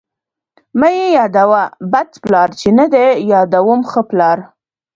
ـ 0.39 0.77
مه 0.79 0.89
مې 0.95 1.07
يادوه 1.17 1.63
بد 1.91 2.09
پلار، 2.23 2.49
چې 2.59 2.69
نه 2.77 2.85
دې 2.93 3.05
يادوم 3.31 3.81
ښه 3.91 4.01
پلار. 4.09 4.37